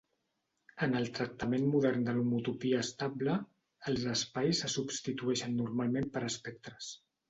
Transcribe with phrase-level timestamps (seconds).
[0.85, 3.37] En el tractament modern de l'homotopia estable,
[3.95, 6.95] els espais se substitueixen normalment per espectres.